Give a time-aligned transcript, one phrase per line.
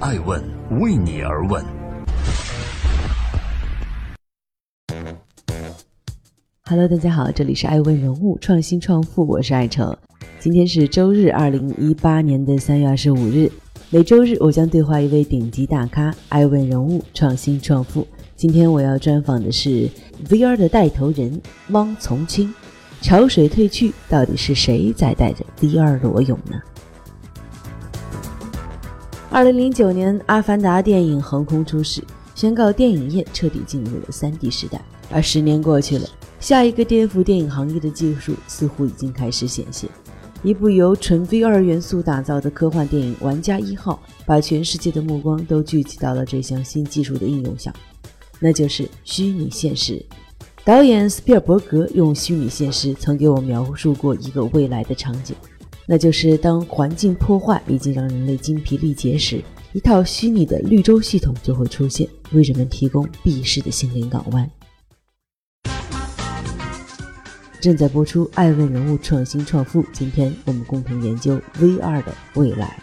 [0.00, 0.42] 爱问
[0.80, 1.64] 为你而问。
[6.64, 9.96] Hello，大家好，这里是爱问人物创新创富，我是爱成。
[10.38, 13.50] 今天是周日，二零一八年的三月二十五日。
[13.90, 18.06] 每周日我将对话一位顶级大咖，爱问人物创新创富。
[18.36, 19.88] 今天我要专访的是
[20.28, 21.40] VR 的带头人
[21.70, 22.54] 汪从清。
[23.00, 26.60] 潮水退去，到底是谁在带着 VR 裸泳呢？
[29.30, 32.02] 二零零九年，《阿凡达》电影横空出世，
[32.34, 34.82] 宣告电影业彻底进入了三 D 时代。
[35.10, 36.08] 而十年过去了。
[36.40, 39.90] 下一个颠覆电影行业的技术似乎已经开始显现。
[40.42, 47.74] 一部由纯 VR 元素打造的科幻电影《玩家一号》，把全世界的目光都聚集到了这项新技术的应用上，
[48.40, 50.02] 那就是虚拟现实。
[50.64, 55.36] 导演斯皮尔伯格用虚拟现实曾给我描述过一个未来的场景，
[55.90, 59.42] 那就是当环境破坏已经让人类精疲力竭时，
[59.72, 64.50] 一套虚拟的绿洲系统就会出现，为人们提供避世的心灵港湾。
[67.58, 72.78] 正在播出《爱问人物创新创富》，今天我们共同研究 VR 的未来。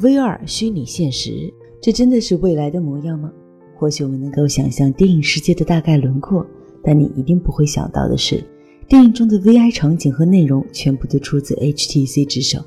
[0.00, 3.32] VR 虚拟现实，这真的是未来的模样吗？
[3.78, 6.44] 或许我们能够想象电影世界的大概轮廓，
[6.82, 8.42] 但你一定不会想到的是，
[8.88, 12.58] 电影中的 V I 场景和内容全部都出自 HTC 之手。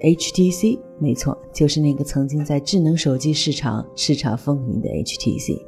[0.00, 5.58] HTC，没错，就是那个曾经在智能手机市场叱咤风云的 HTC。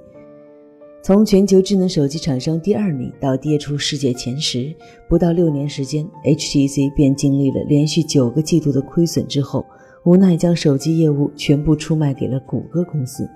[1.02, 4.74] 从全球智能手机厂商第二名到跌出世界前十，
[5.08, 9.64] 不到六年时间，HTC 便经历了连续九个季度的亏损之后，
[10.05, 13.28] 无奈将手机业务全部出卖给了谷歌公司。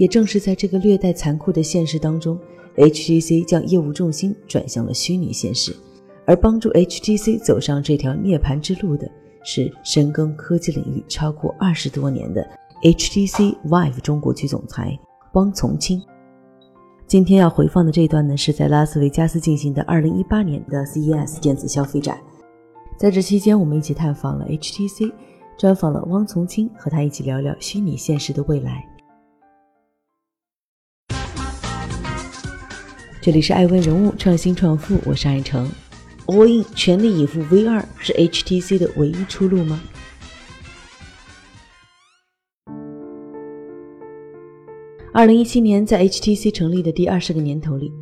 [0.00, 2.38] 也正是在这个略带残酷的现实当中
[2.76, 5.76] ，HTC 将业务重心转向了虚拟现实，
[6.24, 9.06] 而帮助 HTC 走上这条涅槃之路的。
[9.42, 12.46] 是深耕科技领域超过二十多年的
[12.82, 14.98] HTC Vive 中国区总裁
[15.32, 16.02] 汪从清。
[17.06, 22.18] 今天要回放的这一段呢，是在拉斯维加斯进行的二零一八年的 CES 电子消费展。
[22.96, 25.12] 在这期间，我们一起探访了 HTC，
[25.58, 28.86] 专访了汪从清，和他一起聊聊虚拟现实的未来。
[33.22, 35.70] 这里是爱问人物创新创富，我是爱成。
[36.24, 39.78] All in 全力以赴 VR 是 HTC 的唯一出路吗？
[45.12, 47.92] 二零一七年，在 HTC 成立的第二十个年头里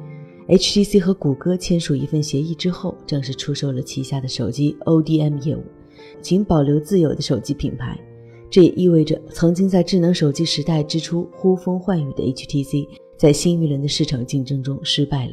[0.46, 5.64] ，HTC 和谷歌签署一份协议之后，正式出售了旗下的手机 ODM 业务，
[6.22, 7.98] 仅保留自有的手机品牌。
[8.48, 12.86] 这也意味着，曾经在智能手机时代之初呼风唤雨的 HTC，
[13.18, 15.32] 在新一轮的市场竞争中失败了。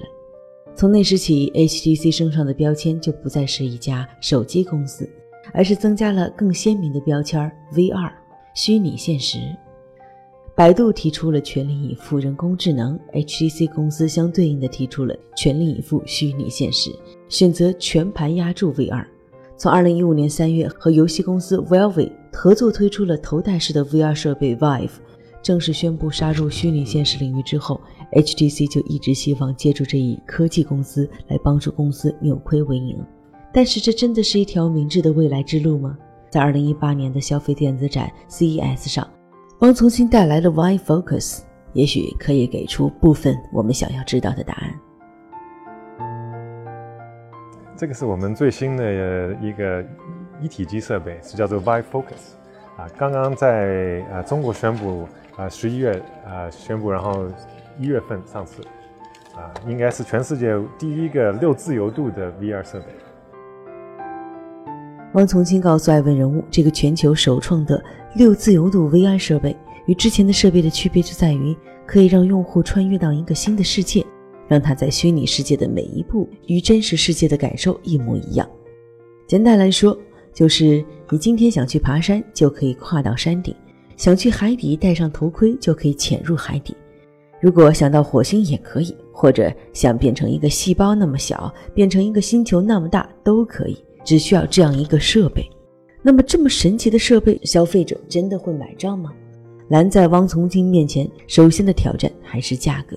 [0.76, 5.10] 从那时起，HTC 身上的标签就不再是一家手机公司，
[5.54, 7.40] 而是增加了更鲜明的标签
[7.74, 8.12] VR
[8.56, 9.38] 虚拟现实。
[10.56, 16.90] 百度提出了全力以赴人工智能，HTC 公司相对应的提出了全力以赴虚拟现实，
[17.30, 19.06] 选择全盘压住 VR。
[19.58, 24.90] 从2015年3月和游戏公司 Valve 合作推出了头戴式的 VR 设备 Vive。
[25.46, 27.80] 正式宣布杀入虚拟现实领域之后
[28.14, 32.98] ，HTC 就一直希望借助这一科技公司来帮助公司扭亏为盈。
[33.54, 35.96] 但是，这真的是一条明智的未来之路吗？
[36.32, 39.08] 在2018年的消费电子展 CES 上，
[39.60, 41.42] 汪从新带来了 Y Focus，
[41.74, 44.74] 也许可以给出部分我们想要知道的答案。
[47.78, 49.86] 这个是我们最新的一个
[50.42, 52.34] 一体机设备，是叫做 Y Focus，
[52.78, 55.08] 啊，刚刚在啊中国宣布。
[55.38, 57.26] 啊，十一月啊宣布，然后
[57.80, 58.62] 一月份上市，
[59.36, 62.86] 啊，应该是全世界第一个六自由度的 VR 设备。
[65.14, 67.84] 汪从清告诉爱问人物，这个全球首创的
[68.16, 69.56] 六自由度 VR 设备
[69.88, 74.06] 与之前的设备的区别就在于，可以让用户穿越到一个新的世界，
[74.48, 78.50] 让他在虚拟世界的每一步与真实世界的感受一模一样。
[79.28, 79.98] 简单来说，
[80.34, 83.56] 就是你今天想去爬山，就可以跨到山顶。
[83.98, 86.74] 想去海底，戴上头盔就可以潜入海底；
[87.40, 95.50] 如果想到火星也可以，或者想变成一个细胞那么小，变成一个星球那么大都可以，只需要这样一个设备。
[96.02, 99.12] 那么这么神奇的设备，消费者真的会买账吗？
[99.70, 102.96] 拦在汪从金面前，首先的挑战还是价格。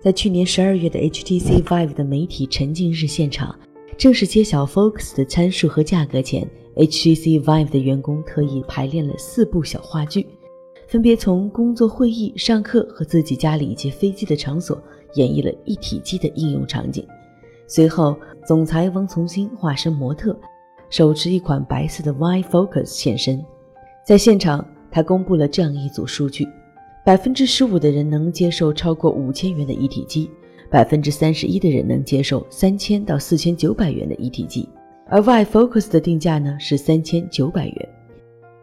[0.00, 3.58] 在去年十二月的 HTC Vive 的媒体沉浸式现场，
[3.96, 6.48] 正式揭晓 Focus 的参数和价格前。
[6.76, 10.26] HTC Vive 的员工特意排练了四部小话剧，
[10.88, 14.82] 分别从工作会议、上课和自己家里以及飞机的场所
[15.14, 17.06] 演绎了一体机的应用场景。
[17.68, 20.36] 随后，总裁汪从新化身模特，
[20.90, 23.40] 手持一款白色的 Vive Focus 现身。
[24.04, 26.44] 在现场，他公布了这样一组数据：
[27.06, 30.28] 百分之十五的人能接受超过五千元的一体机，
[30.74, 34.68] 百分之三十一的人能接受三千到四千九百元的一体机，
[35.06, 37.88] 而 Y Focus 的定价呢是三千九百元。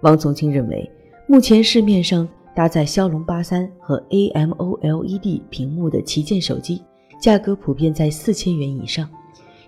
[0.02, 0.92] 汪从清认为，
[1.26, 6.82] 目前市面上搭载骁龙八三和 AMOLED 屏幕的旗舰手机。
[7.22, 9.08] 价格普遍在四千元以上，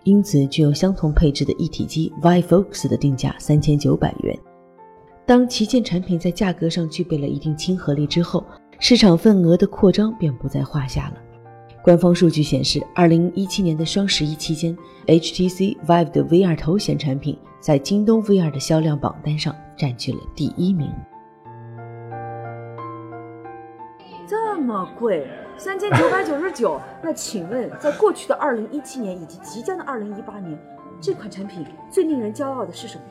[0.03, 4.37] 因此具有相同配置的一体机 Y Focus 的定价三千九百元。
[5.25, 8.43] 当旗舰产品在价格上具备了一定亲和力之后，
[8.79, 11.22] 市场份额的扩张便不在话下了。
[11.83, 14.73] 官方数据显示，二零一七年的双十一期间
[15.05, 20.89] ，HTC Vive 的 VR 头显产品在京东 VR 的销量榜单上占据了第一名。
[24.25, 25.27] 这么贵？
[25.57, 30.57] 三千九百九十九，那请问，在过去的二零一七年以及即将的二零一八年，
[31.01, 33.03] 这款产品最令人骄傲的是什么？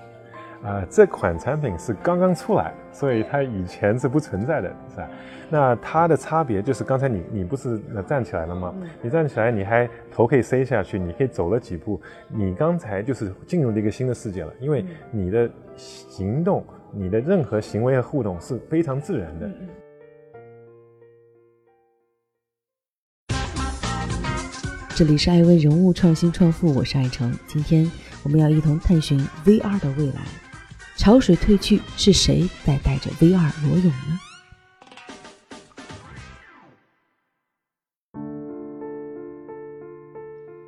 [0.62, 5.08] 啊，这款产品是刚刚出来，所以它以前是不存在的，是吧？
[5.50, 8.72] 那它的差别就是刚才你你不是站起来了吗？
[9.02, 19.50] 你站起来，你还头可以塞下去，你可以走了几步，你刚才就是进入了一个新的世界了，因为你的行动，你的任何行为和互动是非常自然的。
[24.94, 27.36] 这里是爱问人物创新创富，我是爱成。
[27.48, 27.90] 今天
[28.22, 30.20] 我们要一同探寻 VR 的未来。
[31.02, 34.20] 潮水退去，是谁在带着 VR 裸泳呢？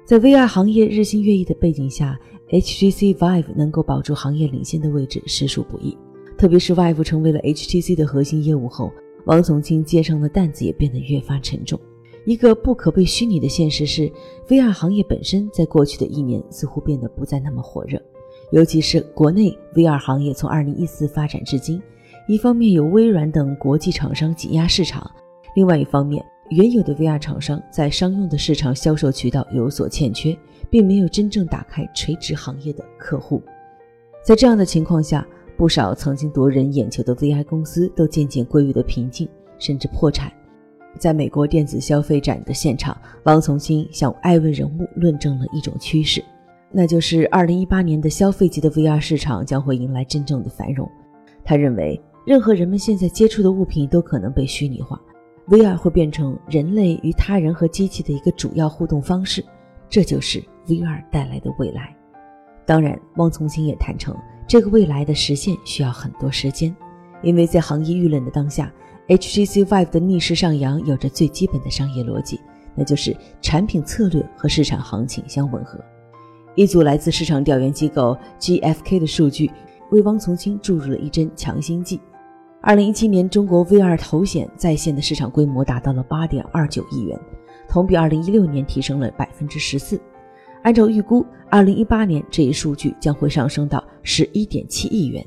[0.05, 2.19] 在 VR 行业日新月异的背景下
[2.51, 5.97] ，HTC Vive 能够保住行业领先的位置，实属不易。
[6.37, 8.91] 特别是 Vive 成为了 HTC 的核心业务后，
[9.27, 11.79] 王从清肩上的担子也变得越发沉重。
[12.27, 14.11] 一个不可被虚拟的现实是
[14.49, 18.03] ，VR 行业本身在过去的一年似乎变得不再那么火热，
[18.55, 21.83] 尤其是国内 VR 行业从2014发展至今，
[22.29, 25.11] 一方面有微软等国际厂商挤压市场，
[25.57, 30.39] 另外一方面，原有的 VR 厂商在商用的市场销售渠道有所欠缺，
[30.71, 33.43] 并没有真正打开垂直行业的客户。
[34.23, 39.29] 在这样的情况下，不少曾经夺人眼球的 VR 公司都渐渐归于了平静，
[39.59, 40.33] 甚至破产。
[40.97, 46.23] 在美国电子消费展的现场，王从新向艾问人物论证了一种趋势，
[46.77, 50.91] 那就是2018年的消费级的 VR 市场将会迎来真正的繁荣。
[51.45, 55.01] 他认为，任何人们现在接触的物品都可能被虚拟化
[55.47, 59.45] ，VR 会变成人类与他人和机器的一个主要互动方式，
[59.89, 61.95] 这就是 VR 带来的未来。
[62.67, 64.17] 当然，汪从清也坦诚，
[64.49, 66.75] 这个未来的实现需要很多时间，
[67.23, 68.73] 因为在行业遇冷的当下。
[69.07, 72.41] HTC Vive 的逆势上扬有着最基本的商业逻辑，
[72.75, 75.79] 那就是产品策略和市场行情相吻合。
[76.57, 79.51] 一组来自市场调研机构 GFK 的数据
[79.91, 82.01] 为汪从清注入了一针强心剂。
[82.61, 87.19] 二零一七年，中国 VR 头显在线的市场规模达到了八点二九亿元，
[87.69, 90.01] 同比二零一六年提升了百分之十四。
[90.63, 95.27] 按照预估，二零一八年这一数据将会上升到十一点七亿元。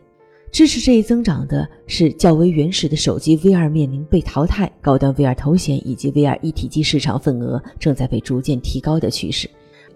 [0.49, 9.47] 支持这一增长的是较为原始的手机 VR 面临被淘汰，高端 VR 头显以及 VR 一体机市场份额正在被逐渐提高的趋势，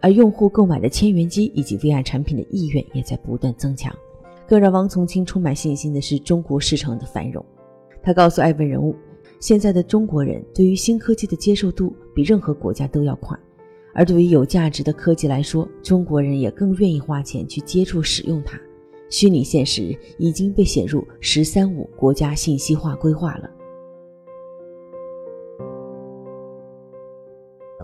[0.02, 3.96] 而用户购买的千元机以及 VR 产品的意愿也在不断增强。
[4.48, 7.46] 更让王从清充满信心的是中国市场的繁荣。
[8.04, 8.96] 他告诉艾问人物，
[9.40, 13.38] 现在的中国人对于新科技的接受度比任何国家都要快，
[13.94, 18.60] 而对于有价值的科技来说，中国人也更愿意花钱去接触使用它。
[19.10, 23.50] 虚拟现实已经被写入“十三五”国家信息化规划了。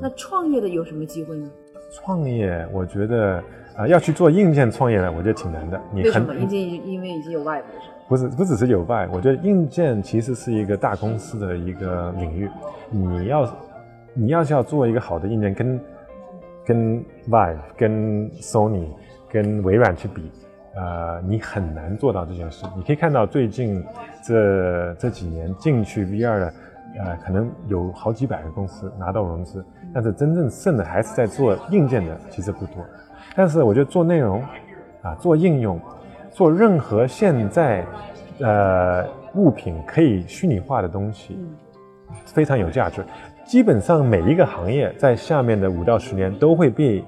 [0.02, 1.52] 那创业的有什么机会呢？
[1.90, 3.44] 创业，我觉得
[3.76, 5.80] 啊，要去做硬件创业呢，我觉得挺难的。
[5.92, 6.34] 你为什么？
[6.36, 12.50] 硬件因为已经有外部是不是，不只是有外，我觉得硬件其实是一个大公司的一个领域。
[12.90, 13.58] 你要，
[14.14, 15.80] 你要是要做一个好的硬件，跟
[16.66, 18.88] 跟 Vive、跟 Sony、
[19.30, 20.32] 跟微软去比。
[20.76, 22.64] 呃，你很难做到这件事。
[22.76, 23.84] 你可以看到最近
[24.24, 26.54] 这这几年进去 VR 的，
[27.00, 29.64] 呃，可能有好几百个公司拿到融资，
[29.94, 32.84] 但是真正剩的还是在做硬件的，其实不多。
[33.36, 34.42] 但是我觉得做内容，
[35.02, 35.80] 啊，做应用，
[36.32, 37.86] 做任何现在
[38.40, 41.38] 呃物品可以虚拟化的东西，
[42.26, 43.04] 非常有价值。
[43.46, 47.04] 基本上每一个行业在下面的五到十年都会被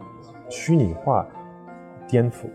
[0.49, 1.25] 虚拟化
[2.07, 2.45] 颠覆。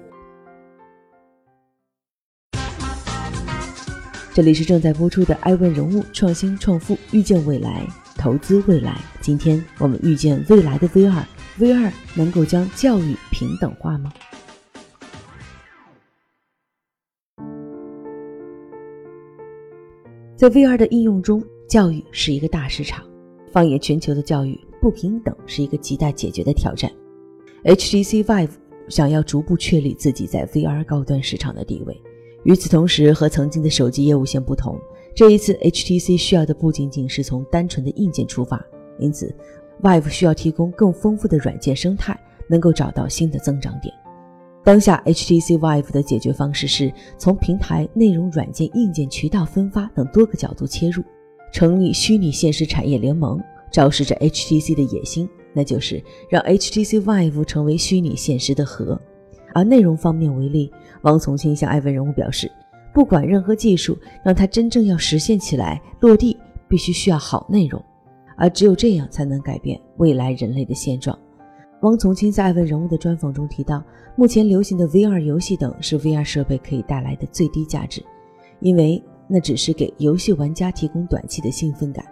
[4.35, 7.87] 这里是正在播出的《爱问人物创新创富遇见未来
[8.17, 8.91] 投资未来》。
[9.21, 14.13] 今天我们遇见未来的 VR，VR 能够将教育平等化吗？
[20.35, 23.07] 在 VR 的应用中，教育是一个大市场。
[23.53, 26.91] 放眼全球的教育，不平等是一个亟待解决的挑战。
[27.63, 28.51] HTC Vive
[28.89, 31.97] 想要逐步确立自己在 VR 高端市场的地位。
[32.45, 34.79] 与此同时，和曾经的手机业务线不同，
[35.15, 38.65] 这一次 HTC 需要的不仅仅是从单纯的硬件出发，
[38.99, 39.35] 因此
[39.83, 43.95] Vive 需要提供更丰富的软件生态，能够找到新的增长点。
[44.63, 51.03] 当下 HTC Vive 的解决方式是从平台、内容、软件、硬件、渠道分发等多个角度切入。
[51.53, 59.01] 成立虚拟现实产业联盟，昭示着 HTC 的野心，那就是让 HTC Vive 成为虚拟现实的核。
[59.55, 60.73] 而内容方面为例，
[61.05, 62.51] 汪从清向艾文人物表示，
[62.93, 66.37] 不管任何技术，让它真正要实现起来落地，
[66.69, 67.83] 必须需要好内容，
[68.37, 71.19] 而只有这样才能改变未来人类的现状。
[71.81, 73.83] 汪从清在艾文人物的专访中提到，
[74.17, 78.05] 目前流行的 VR 游戏等是 VR 设备可以带来的最低价值，
[78.61, 79.03] 因为。
[79.27, 82.05] 那只是给游戏玩家提供短期的兴奋感，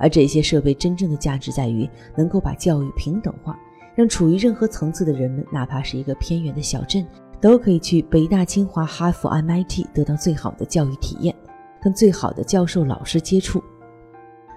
[0.00, 3.56] 而这些设备真正的价值在于能够把教育平等化，
[3.94, 7.06] 让处于任何层次的人们，哪怕是一个偏远的小镇，
[7.40, 11.34] 都可以去北大、清华、哈佛、MIT 得到最好的教育体验，
[11.80, 13.62] 跟最好的教授老师接触。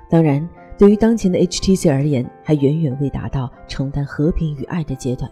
[0.09, 5.29] 当然，对于当前的 HTC 而言，还远远未达到承担和平与爱的阶段。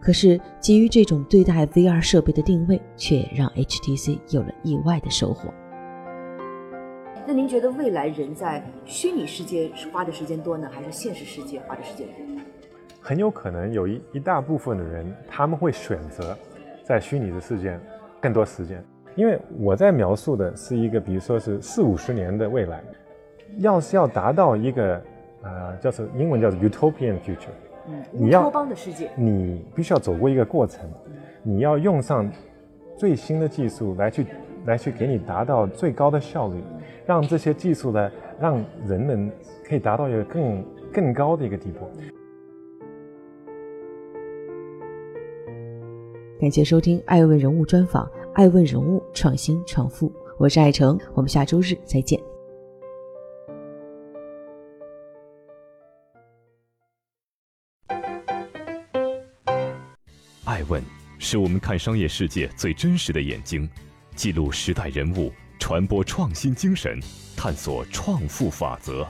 [0.00, 5.52] 可是，基于这种对待 VR 设备的定位，却让 HTC 有了意外的收获。
[7.26, 12.16] 那您觉得未来人在虚拟世界是花的时间多呢，还是现实世界花的时间多？
[13.00, 16.36] 很有可能有一一大部分的人，他们会选择
[16.84, 17.76] 在虚拟的世界
[18.20, 18.84] 更多时间，
[19.16, 22.82] 因为我在描述的是一个，比如说是四五十年的未来，
[23.58, 25.02] 要是要达到一个
[25.42, 27.48] 呃，叫做英文叫做 utopian future，
[27.88, 30.88] 嗯，你要邦的世界，你必须要走过一个过程，
[31.42, 32.30] 你要用上
[32.96, 34.26] 最新的技术来去
[34.66, 36.62] 来去给你达到最高的效率。
[37.06, 38.10] 让这些技术呢，
[38.40, 39.30] 让人们
[39.68, 41.90] 可以达到一个更更高的一个地步。
[46.40, 52.20] 感谢收听《爱问人物专访》，爱问人物创新创富，我是爱成，我们下周日再见。
[60.44, 60.82] 爱问
[61.20, 63.68] 是我们看商业世界最真实的眼睛，
[64.16, 65.30] 记录时代人物。
[65.60, 66.98] 传播创新精神，
[67.36, 69.06] 探索创富法则。